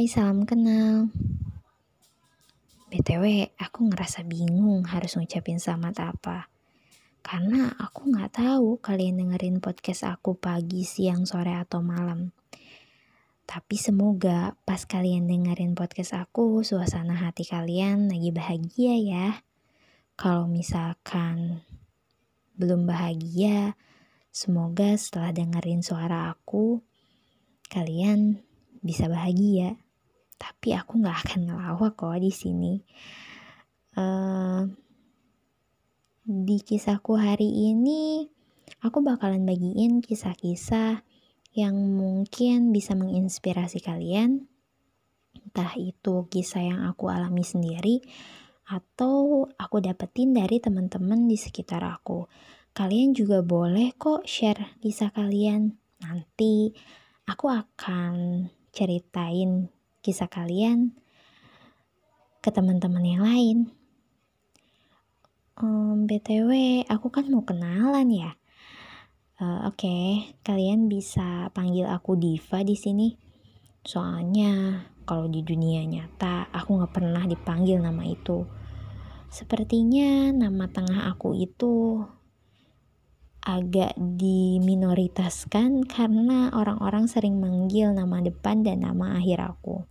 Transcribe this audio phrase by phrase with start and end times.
[0.00, 1.12] Hai, salam kenal.
[2.88, 6.48] BTW, aku ngerasa bingung harus ngucapin selamat apa.
[7.20, 12.32] Karena aku nggak tahu kalian dengerin podcast aku pagi, siang, sore, atau malam.
[13.44, 19.28] Tapi semoga pas kalian dengerin podcast aku, suasana hati kalian lagi bahagia ya.
[20.16, 21.60] Kalau misalkan
[22.56, 23.76] belum bahagia,
[24.32, 26.80] semoga setelah dengerin suara aku,
[27.68, 28.40] kalian
[28.80, 29.76] bisa bahagia.
[30.40, 32.80] Tapi aku nggak akan ngelawak kok di sini.
[33.92, 34.64] Uh,
[36.24, 38.24] di kisahku hari ini,
[38.80, 41.04] aku bakalan bagiin kisah-kisah
[41.52, 44.48] yang mungkin bisa menginspirasi kalian.
[45.36, 48.00] Entah itu kisah yang aku alami sendiri
[48.70, 52.30] atau aku dapetin dari teman-teman di sekitar aku.
[52.70, 55.74] Kalian juga boleh kok share kisah kalian.
[56.06, 56.70] Nanti
[57.26, 60.96] aku akan ceritain kisah kalian
[62.40, 63.58] ke teman-teman yang lain.
[65.60, 68.32] Um, BTW, aku kan mau kenalan ya.
[69.40, 70.04] Uh, Oke, okay,
[70.40, 73.12] kalian bisa panggil aku Diva di sini.
[73.84, 78.44] Soalnya kalau di dunia nyata aku nggak pernah dipanggil nama itu.
[79.28, 82.04] Sepertinya nama tengah aku itu
[83.40, 89.84] agak diminoritaskan karena orang-orang sering manggil nama depan dan nama akhir aku.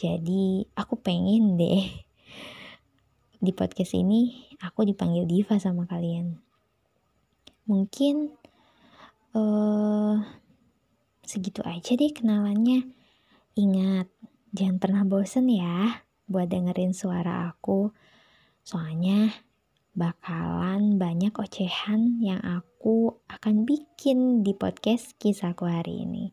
[0.00, 1.84] Jadi aku pengen deh
[3.42, 6.38] di podcast ini aku dipanggil Diva sama kalian.
[7.68, 8.32] Mungkin
[9.36, 10.16] uh,
[11.22, 12.88] segitu aja deh kenalannya.
[13.52, 14.08] Ingat,
[14.56, 17.92] jangan pernah bosen ya buat dengerin suara aku.
[18.64, 19.28] Soalnya
[19.92, 26.32] bakalan banyak ocehan yang aku akan bikin di podcast kisahku hari ini.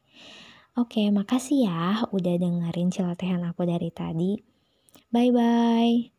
[0.79, 4.39] Oke, makasih ya udah dengerin celotehan aku dari tadi.
[5.11, 6.18] Bye-bye.